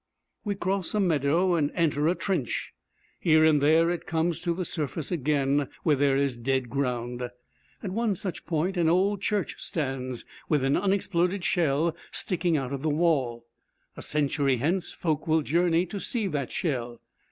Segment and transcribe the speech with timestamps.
[0.43, 2.73] We cross a meadow and enter a trench.
[3.19, 7.29] Here and there it comes to the surface again where there is dead ground.
[7.83, 12.81] At one such point an old church stands, with an unexploded shell sticking out of
[12.81, 13.45] the wall.
[13.95, 16.99] A century hence folk will journey to see that shell.